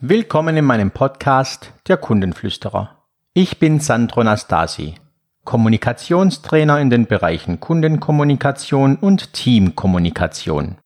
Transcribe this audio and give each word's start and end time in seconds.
Willkommen 0.00 0.58
in 0.58 0.66
meinem 0.66 0.90
Podcast 0.90 1.72
Der 1.88 1.96
Kundenflüsterer. 1.96 3.02
Ich 3.32 3.58
bin 3.58 3.80
Sandro 3.80 4.22
Nastasi, 4.22 4.96
Kommunikationstrainer 5.44 6.78
in 6.80 6.90
den 6.90 7.06
Bereichen 7.06 7.60
Kundenkommunikation 7.60 8.96
und 8.96 9.32
Teamkommunikation. 9.32 10.76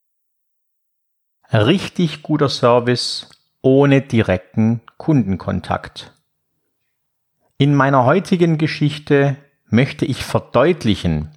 Richtig 1.52 2.22
guter 2.22 2.48
Service 2.48 3.28
ohne 3.62 4.00
direkten 4.00 4.80
Kundenkontakt. 4.96 6.12
In 7.58 7.74
meiner 7.74 8.04
heutigen 8.04 8.58
Geschichte 8.58 9.36
möchte 9.66 10.04
ich 10.04 10.22
verdeutlichen, 10.22 11.32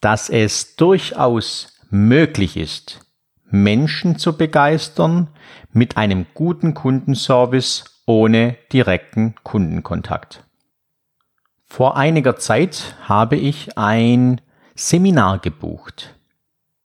dass 0.00 0.28
es 0.28 0.74
durchaus 0.74 1.78
möglich 1.88 2.56
ist, 2.56 3.09
Menschen 3.50 4.18
zu 4.18 4.36
begeistern 4.36 5.28
mit 5.72 5.96
einem 5.96 6.26
guten 6.34 6.74
Kundenservice 6.74 7.84
ohne 8.06 8.56
direkten 8.72 9.34
Kundenkontakt. 9.42 10.44
Vor 11.66 11.96
einiger 11.96 12.36
Zeit 12.36 12.96
habe 13.04 13.36
ich 13.36 13.78
ein 13.78 14.40
Seminar 14.74 15.38
gebucht. 15.38 16.16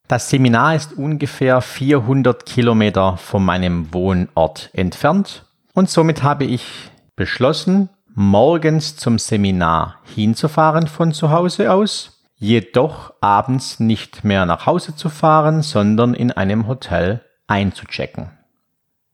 Das 0.08 0.30
Seminar 0.30 0.76
ist 0.76 0.94
ungefähr 0.94 1.62
400 1.62 2.46
Kilometer 2.46 3.18
von 3.18 3.44
meinem 3.44 3.92
Wohnort 3.94 4.70
entfernt 4.74 5.46
und 5.74 5.90
somit 5.90 6.22
habe 6.22 6.46
ich 6.46 6.92
beschlossen, 7.16 7.90
morgens 8.14 8.96
zum 8.96 9.18
Seminar 9.18 10.00
hinzufahren 10.04 10.88
von 10.88 11.12
zu 11.12 11.32
Hause 11.32 11.72
aus 11.72 12.15
jedoch 12.38 13.14
abends 13.22 13.80
nicht 13.80 14.24
mehr 14.24 14.46
nach 14.46 14.66
Hause 14.66 14.96
zu 14.96 15.10
fahren, 15.10 15.62
sondern 15.62 16.14
in 16.14 16.32
einem 16.32 16.68
Hotel 16.68 17.22
einzuchecken. 17.48 18.32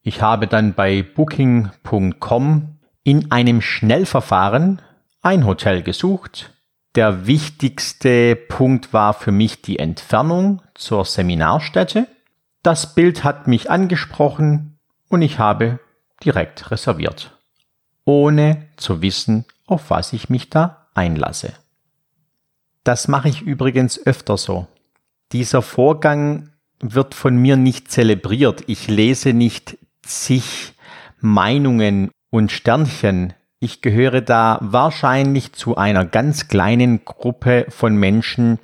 Ich 0.02 0.22
habe 0.22 0.48
dann 0.48 0.74
bei 0.74 1.04
booking.com 1.04 2.80
in 3.04 3.32
einem 3.32 3.62
Schnellverfahren 3.62 4.82
ein 5.22 5.46
Hotel 5.46 5.84
gesucht. 5.84 6.54
Der 6.96 7.28
wichtigste 7.28 8.36
Punkt 8.36 8.94
war 8.94 9.14
für 9.14 9.32
mich 9.32 9.62
die 9.62 9.80
Entfernung 9.80 10.62
zur 10.74 11.06
Seminarstätte. 11.06 12.08
Das 12.64 12.96
Bild 12.96 13.24
hat 13.24 13.48
mich 13.48 13.70
angesprochen 13.70 14.80
und 15.10 15.22
ich 15.22 15.40
habe 15.40 15.80
direkt 16.24 16.72
reserviert, 16.72 17.38
ohne 18.06 18.68
zu 18.78 19.02
wissen, 19.02 19.46
auf 19.68 19.90
was 19.90 20.14
ich 20.14 20.30
mich 20.30 20.50
da 20.50 20.88
einlasse. 20.94 21.54
Das 22.84 23.08
mache 23.08 23.30
ich 23.30 23.42
übrigens 23.42 24.06
öfter 24.06 24.38
so. 24.38 24.68
Dieser 25.32 25.62
Vorgang 25.62 26.50
wird 26.80 27.14
von 27.14 27.36
mir 27.38 27.58
nicht 27.58 27.92
zelebriert. 27.92 28.64
Ich 28.68 28.88
lese 28.88 29.34
nicht 29.34 29.78
zig 30.02 30.74
Meinungen 31.20 32.10
und 32.32 32.52
Sternchen. 32.52 33.34
Ich 33.60 33.82
gehöre 33.82 34.22
da 34.22 34.58
wahrscheinlich 34.62 35.54
zu 35.54 35.78
einer 35.78 36.06
ganz 36.06 36.48
kleinen 36.48 37.06
Gruppe 37.06 37.68
von 37.70 37.96
Menschen, 37.96 38.60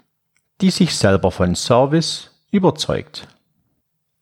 die 0.61 0.71
sich 0.71 0.95
selber 0.95 1.31
von 1.31 1.55
Service 1.55 2.31
überzeugt. 2.51 3.27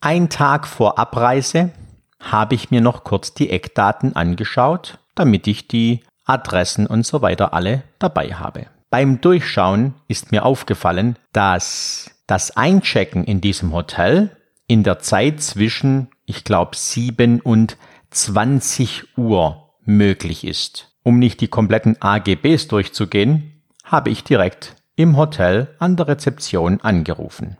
Ein 0.02 0.30
Tag 0.30 0.68
vor 0.68 1.00
Abreise 1.00 1.72
habe 2.20 2.56
ich 2.56 2.72
mir 2.72 2.82
noch 2.82 3.06
kurz 3.06 3.34
die 3.34 3.50
Eckdaten 3.50 4.16
angeschaut, 4.16 5.00
damit 5.16 5.48
ich 5.48 5.70
die 5.70 6.04
Adressen 6.26 6.86
und 6.88 7.06
so 7.06 7.22
weiter 7.22 7.54
alle 7.54 7.84
dabei 8.00 8.34
habe. 8.34 8.68
Beim 8.96 9.20
Durchschauen 9.20 9.94
ist 10.08 10.32
mir 10.32 10.46
aufgefallen, 10.46 11.18
dass 11.34 12.12
das 12.28 12.56
Einchecken 12.56 13.26
in 13.26 13.42
diesem 13.42 13.74
Hotel 13.74 14.38
in 14.68 14.84
der 14.84 15.00
Zeit 15.00 15.42
zwischen, 15.42 16.08
ich 16.26 16.46
glaube, 16.46 16.78
7 16.78 17.42
und 17.42 17.76
20 18.12 19.18
Uhr 19.18 19.74
möglich 19.84 20.48
ist. 20.48 20.96
Um 21.04 21.20
nicht 21.20 21.42
die 21.42 21.50
kompletten 21.50 22.02
AGBs 22.02 22.70
durchzugehen, 22.70 23.62
habe 23.84 24.12
ich 24.12 24.24
direkt 24.24 24.78
im 24.96 25.18
Hotel 25.18 25.76
an 25.78 25.98
der 25.98 26.08
Rezeption 26.08 26.80
angerufen. 26.80 27.58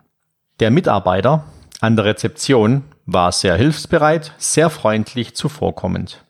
Der 0.58 0.70
Mitarbeiter 0.70 1.44
an 1.82 1.96
der 1.96 2.06
Rezeption 2.06 2.82
war 3.04 3.30
sehr 3.30 3.56
hilfsbereit, 3.56 4.32
sehr 4.38 4.70
freundlich 4.70 5.36
zuvorkommend. 5.36 6.24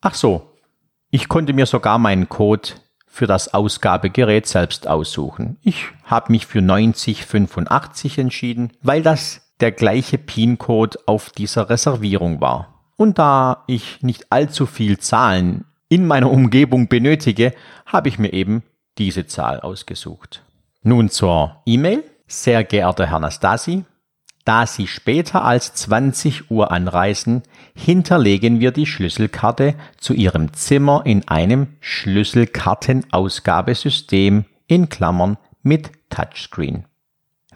Ach 0.00 0.14
so, 0.14 0.52
ich 1.10 1.28
konnte 1.28 1.52
mir 1.52 1.66
sogar 1.66 1.98
meinen 1.98 2.28
Code 2.28 2.70
für 3.14 3.28
das 3.28 3.54
Ausgabegerät 3.54 4.44
selbst 4.48 4.88
aussuchen. 4.88 5.56
Ich 5.62 5.86
habe 6.02 6.32
mich 6.32 6.46
für 6.46 6.60
9085 6.60 8.18
entschieden, 8.18 8.72
weil 8.82 9.04
das 9.04 9.52
der 9.60 9.70
gleiche 9.70 10.18
PIN-Code 10.18 10.98
auf 11.06 11.30
dieser 11.30 11.70
Reservierung 11.70 12.40
war. 12.40 12.74
Und 12.96 13.20
da 13.20 13.62
ich 13.68 14.02
nicht 14.02 14.32
allzu 14.32 14.66
viel 14.66 14.98
Zahlen 14.98 15.64
in 15.88 16.08
meiner 16.08 16.28
Umgebung 16.28 16.88
benötige, 16.88 17.54
habe 17.86 18.08
ich 18.08 18.18
mir 18.18 18.32
eben 18.32 18.64
diese 18.98 19.28
Zahl 19.28 19.60
ausgesucht. 19.60 20.42
Nun 20.82 21.08
zur 21.08 21.62
E-Mail. 21.66 22.02
Sehr 22.26 22.64
geehrter 22.64 23.06
Herr 23.06 23.20
Nastasi, 23.20 23.84
da 24.44 24.66
Sie 24.66 24.86
später 24.86 25.44
als 25.44 25.74
20 25.74 26.50
Uhr 26.50 26.70
anreisen, 26.70 27.42
hinterlegen 27.74 28.60
wir 28.60 28.70
die 28.72 28.86
Schlüsselkarte 28.86 29.74
zu 29.96 30.12
Ihrem 30.12 30.52
Zimmer 30.52 31.02
in 31.04 31.26
einem 31.28 31.68
Schlüsselkartenausgabesystem 31.80 34.44
in 34.66 34.88
Klammern 34.88 35.36
mit 35.62 35.90
Touchscreen. 36.10 36.84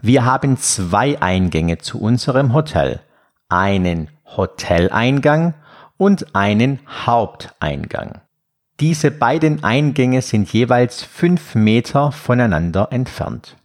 Wir 0.01 0.23
haben 0.25 0.57
zwei 0.57 1.21
Eingänge 1.21 1.77
zu 1.77 2.01
unserem 2.01 2.53
Hotel. 2.53 3.01
Einen 3.49 4.09
Hoteleingang 4.25 5.53
und 5.97 6.35
einen 6.35 6.79
Haupteingang. 6.87 8.21
Diese 8.79 9.11
beiden 9.11 9.63
Eingänge 9.63 10.21
sind 10.21 10.53
jeweils 10.53 11.03
fünf 11.03 11.53
Meter 11.53 12.13
voneinander 12.13 12.87
entfernt. 12.91 13.57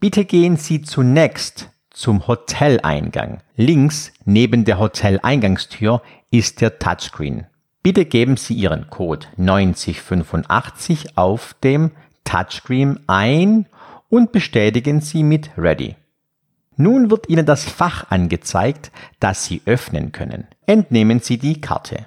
Bitte 0.00 0.24
gehen 0.24 0.56
Sie 0.56 0.82
zunächst 0.82 1.70
zum 1.96 2.26
Hoteleingang. 2.26 3.40
Links 3.56 4.12
neben 4.26 4.64
der 4.66 4.78
Hoteleingangstür 4.78 6.02
ist 6.30 6.60
der 6.60 6.78
Touchscreen. 6.78 7.46
Bitte 7.82 8.04
geben 8.04 8.36
Sie 8.36 8.54
Ihren 8.54 8.90
Code 8.90 9.26
9085 9.38 11.16
auf 11.16 11.54
dem 11.64 11.92
Touchscreen 12.24 13.00
ein 13.06 13.66
und 14.10 14.30
bestätigen 14.30 15.00
Sie 15.00 15.22
mit 15.22 15.50
Ready. 15.56 15.96
Nun 16.76 17.10
wird 17.10 17.30
Ihnen 17.30 17.46
das 17.46 17.64
Fach 17.64 18.10
angezeigt, 18.10 18.92
das 19.18 19.46
Sie 19.46 19.62
öffnen 19.64 20.12
können. 20.12 20.46
Entnehmen 20.66 21.20
Sie 21.20 21.38
die 21.38 21.62
Karte. 21.62 22.04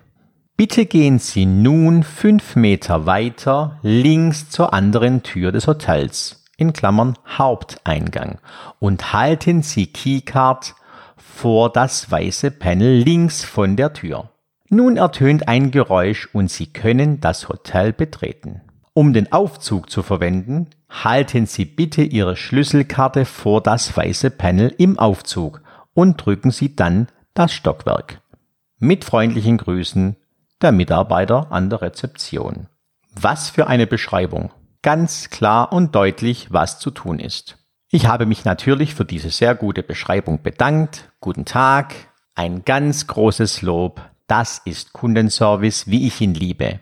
Bitte 0.56 0.86
gehen 0.86 1.18
Sie 1.18 1.48
nun 1.48 2.04
fünf 2.04 2.56
Meter 2.56 3.08
weiter 3.08 3.80
links 3.82 4.50
zur 4.50 4.72
anderen 4.74 5.24
Tür 5.24 5.52
des 5.52 5.66
Hotels 5.66 6.39
in 6.59 6.74
Klammern 6.74 7.16
Haupteingang 7.25 8.40
und 8.80 9.14
halten 9.14 9.62
Sie 9.64 9.88
Keycard 9.88 10.75
vor 11.18 11.72
das 11.72 12.12
weiße 12.12 12.52
Panel 12.52 12.97
links 12.97 13.44
von 13.44 13.75
der 13.75 13.94
Tür. 13.94 14.30
Nun 14.70 14.97
ertönt 14.97 15.47
ein 15.47 15.72
Geräusch 15.72 16.29
und 16.34 16.52
Sie 16.52 16.67
können 16.67 17.22
das 17.22 17.50
Hotel 17.50 17.94
betreten. 17.94 18.61
Um 18.94 19.14
den 19.14 19.32
Aufzug 19.32 19.90
zu 19.90 20.03
verwenden, 20.03 20.67
halten 20.90 21.46
Sie 21.46 21.66
bitte 21.66 22.02
Ihre 22.03 22.35
Schlüsselkarte 22.35 23.26
vor 23.26 23.61
das 23.61 23.96
weiße 23.96 24.29
Panel 24.29 24.73
im 24.78 25.00
Aufzug 25.00 25.61
und 25.94 26.23
drücken 26.23 26.52
Sie 26.52 26.76
dann 26.76 27.08
das 27.34 27.53
Stockwerk. 27.53 28.22
Mit 28.78 29.06
freundlichen 29.06 29.58
Grüßen 29.58 30.17
der 30.61 30.72
Mitarbeiter 30.73 31.47
an 31.52 31.70
der 31.70 31.82
Rezeption. 31.82 32.67
Was 33.16 33.50
für 33.50 33.67
eine 33.67 33.88
Beschreibung 33.88 34.52
ganz 34.81 35.29
klar 35.29 35.73
und 35.73 35.96
deutlich, 35.96 36.52
was 36.52 36.79
zu 36.79 36.91
tun 36.91 37.20
ist. 37.20 37.58
Ich 37.91 38.05
habe 38.05 38.26
mich 38.26 38.46
natürlich 38.46 38.93
für 38.93 39.05
diese 39.05 39.29
sehr 39.29 39.55
gute 39.55 39.84
Beschreibung 39.84 40.41
bedankt. 40.41 41.11
Guten 41.20 41.46
Tag. 41.46 41.96
Ein 42.35 42.64
ganz 42.64 43.08
großes 43.08 43.61
Lob. 43.64 44.02
Das 44.28 44.61
ist 44.64 44.93
Kundenservice, 44.93 45.87
wie 45.87 46.05
ich 46.08 46.22
ihn 46.22 46.35
liebe. 46.35 46.79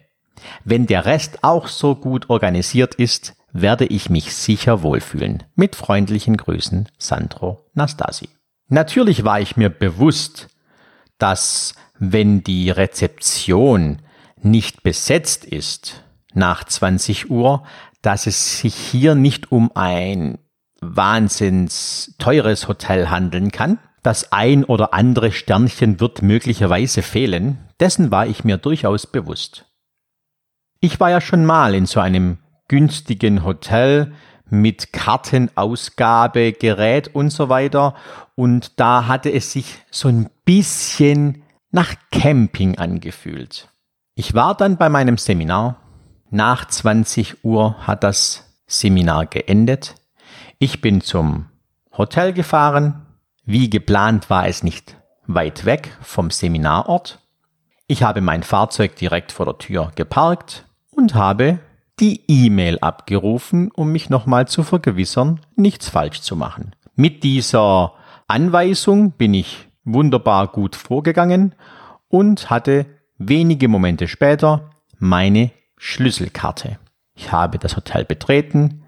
Wenn 0.65 0.85
der 0.85 1.05
Rest 1.05 1.43
auch 1.43 1.67
so 1.67 1.95
gut 1.95 2.29
organisiert 2.29 2.95
ist, 2.95 3.35
werde 3.53 3.85
ich 3.85 4.09
mich 4.09 4.35
sicher 4.35 4.83
wohlfühlen. 4.83 5.43
Mit 5.55 5.75
freundlichen 5.75 6.37
Grüßen, 6.37 6.89
Sandro 6.97 7.65
Nastasi. 7.73 8.29
Natürlich 8.67 9.23
war 9.23 9.39
ich 9.39 9.55
mir 9.55 9.69
bewusst, 9.69 10.49
dass 11.17 11.73
wenn 11.97 12.43
die 12.43 12.69
Rezeption 12.69 14.01
nicht 14.41 14.83
besetzt 14.83 15.45
ist 15.45 16.03
nach 16.33 16.63
20 16.65 17.31
Uhr, 17.31 17.63
dass 18.01 18.27
es 18.27 18.59
sich 18.59 18.75
hier 18.75 19.15
nicht 19.15 19.51
um 19.51 19.71
ein 19.75 20.39
wahnsinns 20.81 22.15
teures 22.19 22.67
Hotel 22.67 23.09
handeln 23.09 23.51
kann. 23.51 23.79
Das 24.03 24.31
ein 24.31 24.63
oder 24.63 24.93
andere 24.93 25.31
Sternchen 25.31 25.99
wird 25.99 26.21
möglicherweise 26.21 27.01
fehlen, 27.01 27.57
dessen 27.79 28.11
war 28.11 28.27
ich 28.27 28.43
mir 28.43 28.57
durchaus 28.57 29.07
bewusst. 29.07 29.65
Ich 30.79 30.99
war 30.99 31.09
ja 31.09 31.19
schon 31.21 31.45
mal 31.45 31.73
in 31.73 31.85
so 31.85 31.99
einem 31.99 32.37
günstigen 32.67 33.43
Hotel 33.43 34.13
mit 34.49 34.93
Kartenausgabe, 34.93 36.53
Gerät 36.53 37.13
und 37.13 37.31
so 37.31 37.49
weiter 37.49 37.95
und 38.35 38.79
da 38.79 39.07
hatte 39.07 39.31
es 39.31 39.51
sich 39.51 39.79
so 39.91 40.07
ein 40.07 40.29
bisschen 40.45 41.43
nach 41.71 41.95
Camping 42.11 42.77
angefühlt. 42.77 43.69
Ich 44.15 44.33
war 44.33 44.55
dann 44.55 44.77
bei 44.77 44.89
meinem 44.89 45.17
Seminar. 45.17 45.81
Nach 46.29 46.67
20 46.67 47.45
Uhr 47.45 47.75
hat 47.87 48.03
das 48.03 48.53
Seminar 48.65 49.27
geendet. 49.27 49.95
Ich 50.59 50.81
bin 50.81 50.99
zum 50.99 51.45
Hotel 51.97 52.33
gefahren. 52.33 53.05
Wie 53.45 53.69
geplant 53.69 54.29
war 54.29 54.45
es 54.47 54.61
nicht 54.61 54.97
weit 55.25 55.63
weg 55.63 55.95
vom 56.01 56.29
Seminarort. 56.29 57.19
Ich 57.87 58.03
habe 58.03 58.19
mein 58.19 58.43
Fahrzeug 58.43 58.97
direkt 58.97 59.31
vor 59.31 59.45
der 59.45 59.57
Tür 59.57 59.91
geparkt 59.95 60.65
und 60.91 61.15
habe 61.15 61.59
die 61.99 62.21
E-Mail 62.27 62.77
abgerufen, 62.79 63.71
um 63.71 63.93
mich 63.93 64.09
nochmal 64.09 64.49
zu 64.49 64.63
vergewissern, 64.63 65.39
nichts 65.55 65.89
falsch 65.89 66.21
zu 66.21 66.35
machen. 66.35 66.75
Mit 66.95 67.23
dieser 67.23 67.93
Anweisung 68.27 69.11
bin 69.11 69.33
ich 69.33 69.69
wunderbar 69.85 70.47
gut 70.47 70.75
vorgegangen 70.75 71.55
und 72.09 72.49
hatte 72.49 72.85
wenige 73.17 73.69
Momente 73.69 74.09
später 74.09 74.69
meine 74.99 75.51
Schlüsselkarte. 75.77 76.79
Ich 77.13 77.31
habe 77.31 77.59
das 77.59 77.75
Hotel 77.75 78.05
betreten, 78.05 78.83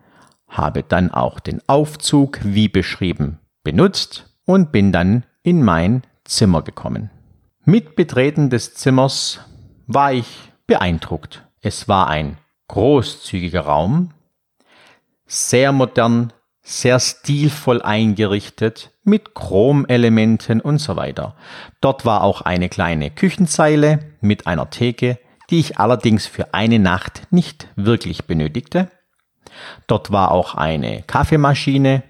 habe 0.47 0.83
dann 0.83 1.11
auch 1.11 1.39
den 1.39 1.61
Aufzug 1.67 2.39
wie 2.43 2.67
beschrieben 2.67 3.39
benutzt 3.63 4.33
und 4.45 4.71
bin 4.71 4.91
dann 4.91 5.25
in 5.43 5.63
mein 5.63 6.03
Zimmer 6.23 6.63
gekommen. 6.63 7.11
Mit 7.65 7.95
Betreten 7.95 8.49
des 8.49 8.73
Zimmers 8.73 9.41
war 9.85 10.13
ich 10.13 10.51
beeindruckt. 10.65 11.45
Es 11.61 11.87
war 11.87 12.07
ein 12.07 12.37
großzügiger 12.67 13.61
Raum, 13.61 14.11
sehr 15.25 15.71
modern, 15.71 16.33
sehr 16.61 16.99
stilvoll 16.99 17.81
eingerichtet, 17.81 18.91
mit 19.03 19.33
Chromelementen 19.33 20.61
und 20.61 20.77
so 20.79 20.95
weiter. 20.95 21.35
Dort 21.81 22.05
war 22.05 22.23
auch 22.23 22.41
eine 22.41 22.69
kleine 22.69 23.11
Küchenzeile 23.11 23.99
mit 24.21 24.47
einer 24.47 24.69
Theke, 24.69 25.19
die 25.49 25.59
ich 25.59 25.79
allerdings 25.79 26.27
für 26.27 26.53
eine 26.53 26.79
Nacht 26.79 27.23
nicht 27.31 27.67
wirklich 27.75 28.25
benötigte. 28.25 28.89
Dort 29.87 30.11
war 30.11 30.31
auch 30.31 30.55
eine 30.55 31.03
Kaffeemaschine, 31.03 32.03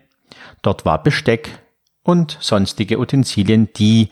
dort 0.62 0.86
war 0.86 1.02
Besteck 1.02 1.50
und 2.04 2.38
sonstige 2.42 3.00
Utensilien, 3.00 3.70
die 3.74 4.10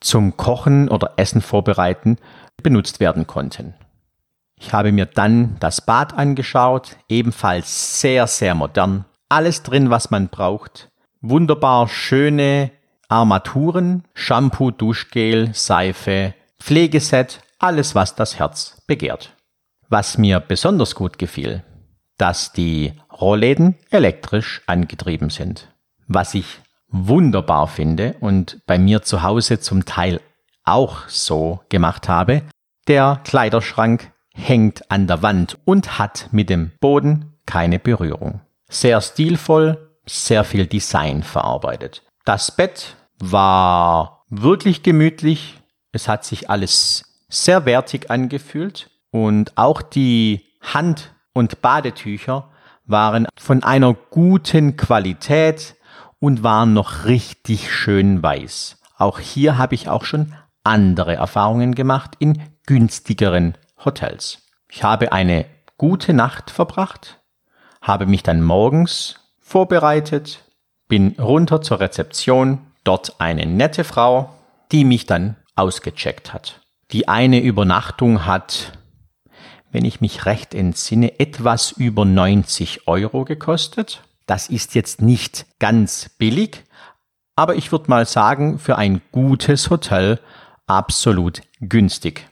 zum 0.00 0.36
Kochen 0.36 0.88
oder 0.88 1.14
Essen 1.16 1.40
vorbereiten 1.40 2.18
benutzt 2.62 3.00
werden 3.00 3.26
konnten. 3.26 3.74
Ich 4.56 4.72
habe 4.72 4.92
mir 4.92 5.06
dann 5.06 5.56
das 5.58 5.80
Bad 5.80 6.14
angeschaut, 6.14 6.96
ebenfalls 7.08 8.00
sehr, 8.00 8.26
sehr 8.26 8.54
modern. 8.54 9.04
Alles 9.28 9.62
drin, 9.62 9.90
was 9.90 10.10
man 10.10 10.28
braucht. 10.28 10.90
Wunderbar 11.20 11.88
schöne 11.88 12.70
Armaturen, 13.08 14.04
Shampoo, 14.14 14.70
Duschgel, 14.70 15.50
Seife, 15.52 16.34
Pflegeset, 16.60 17.40
alles, 17.62 17.94
was 17.94 18.14
das 18.14 18.38
Herz 18.38 18.82
begehrt. 18.86 19.34
Was 19.88 20.18
mir 20.18 20.40
besonders 20.40 20.94
gut 20.94 21.18
gefiel, 21.18 21.62
dass 22.18 22.52
die 22.52 22.92
Rollläden 23.10 23.76
elektrisch 23.90 24.62
angetrieben 24.66 25.30
sind. 25.30 25.68
Was 26.06 26.34
ich 26.34 26.60
wunderbar 26.88 27.68
finde 27.68 28.16
und 28.20 28.60
bei 28.66 28.78
mir 28.78 29.02
zu 29.02 29.22
Hause 29.22 29.60
zum 29.60 29.84
Teil 29.84 30.20
auch 30.64 31.08
so 31.08 31.60
gemacht 31.68 32.08
habe, 32.08 32.42
der 32.88 33.20
Kleiderschrank 33.24 34.12
hängt 34.34 34.90
an 34.90 35.06
der 35.06 35.22
Wand 35.22 35.58
und 35.64 35.98
hat 35.98 36.28
mit 36.32 36.50
dem 36.50 36.72
Boden 36.80 37.34
keine 37.46 37.78
Berührung. 37.78 38.40
Sehr 38.68 39.00
stilvoll, 39.00 39.90
sehr 40.06 40.44
viel 40.44 40.66
Design 40.66 41.22
verarbeitet. 41.22 42.02
Das 42.24 42.50
Bett 42.50 42.96
war 43.18 44.24
wirklich 44.28 44.82
gemütlich. 44.82 45.60
Es 45.92 46.08
hat 46.08 46.24
sich 46.24 46.48
alles 46.50 47.11
sehr 47.32 47.64
wertig 47.64 48.10
angefühlt 48.10 48.90
und 49.10 49.56
auch 49.56 49.82
die 49.82 50.44
Hand- 50.60 51.12
und 51.32 51.62
Badetücher 51.62 52.50
waren 52.84 53.26
von 53.36 53.62
einer 53.62 53.94
guten 53.94 54.76
Qualität 54.76 55.76
und 56.20 56.42
waren 56.42 56.74
noch 56.74 57.06
richtig 57.06 57.72
schön 57.72 58.22
weiß. 58.22 58.78
Auch 58.98 59.18
hier 59.18 59.56
habe 59.58 59.74
ich 59.74 59.88
auch 59.88 60.04
schon 60.04 60.34
andere 60.62 61.14
Erfahrungen 61.14 61.74
gemacht 61.74 62.12
in 62.18 62.40
günstigeren 62.66 63.56
Hotels. 63.84 64.38
Ich 64.70 64.84
habe 64.84 65.12
eine 65.12 65.46
gute 65.78 66.12
Nacht 66.12 66.50
verbracht, 66.50 67.20
habe 67.80 68.06
mich 68.06 68.22
dann 68.22 68.42
morgens 68.42 69.16
vorbereitet, 69.40 70.44
bin 70.86 71.16
runter 71.18 71.62
zur 71.62 71.80
Rezeption, 71.80 72.58
dort 72.84 73.20
eine 73.20 73.46
nette 73.46 73.84
Frau, 73.84 74.32
die 74.70 74.84
mich 74.84 75.06
dann 75.06 75.36
ausgecheckt 75.56 76.32
hat. 76.32 76.61
Die 76.92 77.08
eine 77.08 77.40
Übernachtung 77.40 78.26
hat, 78.26 78.78
wenn 79.70 79.86
ich 79.86 80.02
mich 80.02 80.26
recht 80.26 80.54
entsinne, 80.54 81.18
etwas 81.18 81.72
über 81.72 82.04
90 82.04 82.86
Euro 82.86 83.24
gekostet. 83.24 84.02
Das 84.26 84.50
ist 84.50 84.74
jetzt 84.74 85.00
nicht 85.00 85.46
ganz 85.58 86.10
billig, 86.18 86.64
aber 87.34 87.54
ich 87.54 87.72
würde 87.72 87.88
mal 87.88 88.04
sagen, 88.04 88.58
für 88.58 88.76
ein 88.76 89.00
gutes 89.10 89.70
Hotel 89.70 90.20
absolut 90.66 91.40
günstig. 91.60 92.28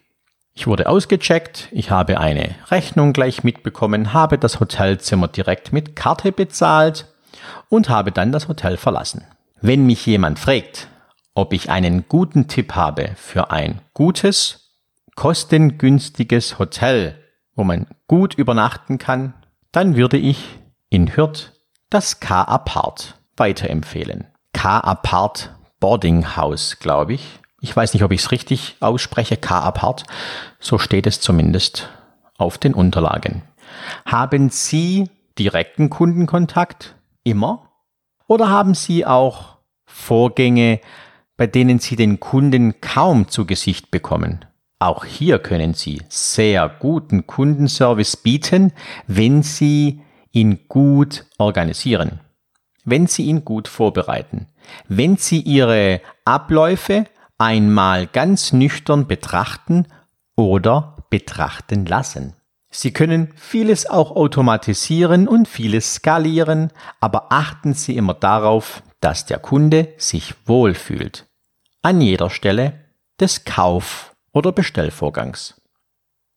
Ich 0.53 0.67
wurde 0.67 0.91
ausgecheckt, 0.91 1.69
ich 1.73 1.91
habe 1.91 2.21
eine 2.21 2.55
Rechnung 2.71 3.15
gleich 3.15 3.43
mitbekommen, 3.43 4.12
habe 4.12 4.37
das 4.37 4.61
Hotelzimmer 4.61 5.29
direkt 5.29 5.73
mit 5.73 5.97
Karte 5.97 6.33
bezahlt 6.33 7.07
und 7.71 7.89
habe 7.89 8.12
dann 8.12 8.31
das 8.31 8.47
Hotel 8.47 8.77
verlassen. 8.77 9.25
Wenn 9.62 9.87
mich 9.87 10.05
jemand 10.05 10.39
fragt, 10.39 10.89
ob 11.35 11.53
ich 11.53 11.71
einen 11.71 12.06
guten 12.09 12.49
Tipp 12.49 12.75
habe 12.75 13.12
für 13.17 13.50
ein 13.50 13.81
gutes, 13.94 14.77
kostengünstiges 15.15 16.59
Hotel, 16.59 17.19
wo 17.55 17.64
man 17.64 17.87
gut 18.07 18.35
übernachten 18.35 18.99
kann, 18.99 19.35
dann 19.73 19.97
würde 19.97 20.16
ich 20.16 20.59
in 20.88 21.16
Hürth 21.16 21.52
das 21.90 22.21
K-Apart 22.21 23.19
weiterempfehlen. 23.37 24.26
K-Apart 24.52 25.55
Boarding 25.78 26.37
House, 26.37 26.78
glaube 26.78 27.14
ich. 27.14 27.40
Ich 27.61 27.75
weiß 27.75 27.95
nicht, 27.95 28.02
ob 28.02 28.12
ich 28.12 28.21
es 28.21 28.31
richtig 28.33 28.76
ausspreche, 28.81 29.37
K-Apart. 29.37 30.05
So 30.59 30.78
steht 30.78 31.07
es 31.07 31.21
zumindest 31.21 31.88
auf 32.37 32.59
den 32.59 32.75
Unterlagen. 32.75 33.43
Haben 34.05 34.50
Sie 34.50 35.11
direkten 35.38 35.90
Kundenkontakt 35.90 36.97
immer? 37.23 37.71
Oder 38.26 38.49
haben 38.49 38.75
Sie 38.75 39.07
auch 39.07 39.59
Vorgänge, 39.85 40.81
bei 41.40 41.47
denen 41.47 41.78
Sie 41.78 41.97
den 41.97 42.20
Kunden 42.20 42.82
kaum 42.82 43.28
zu 43.28 43.47
Gesicht 43.47 43.90
bekommen? 43.90 44.44
Auch 44.78 45.06
hier 45.06 45.38
können 45.38 45.73
Sie 45.73 46.02
sehr 46.11 46.68
guten 46.68 47.26
Kundenservice 47.26 48.18
bieten, 48.18 48.75
wenn 49.06 49.42
Sie 49.42 50.02
ihn 50.32 50.68
gut 50.68 51.25
organisieren, 51.38 52.20
wenn 52.85 53.06
Sie 53.06 53.23
ihn 53.23 53.47
gut 53.47 53.68
vorbereiten, 53.68 54.49
wenn 54.88 55.16
Sie 55.16 55.40
Ihre 55.40 56.02
Abläufe 56.26 57.06
einmal 57.38 58.06
ganz 58.06 58.52
nüchtern 58.52 59.06
betrachten 59.06 59.87
oder 60.37 61.06
betrachten 61.09 61.87
lassen. 61.87 62.35
Sie 62.70 62.92
können 62.92 63.32
vieles 63.35 63.88
auch 63.88 64.11
automatisieren 64.11 65.26
und 65.26 65.49
vieles 65.49 65.94
skalieren, 65.94 66.70
aber 67.00 67.32
achten 67.32 67.73
Sie 67.73 67.97
immer 67.97 68.12
darauf, 68.12 68.82
dass 69.00 69.25
der 69.25 69.38
Kunde 69.38 69.94
sich 69.97 70.35
wohlfühlt. 70.44 71.30
An 71.83 72.01
jeder 72.01 72.29
Stelle 72.29 72.75
des 73.19 73.45
Kauf- 73.45 74.15
oder 74.33 74.53
Bestellvorgangs. 74.53 75.61